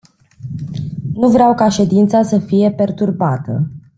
[1.13, 3.69] Nu vreau ca ședința să fie perturbată.